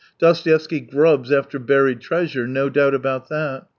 [0.17, 3.67] Dostoevsky grubs after buried treasure— no doubt about that.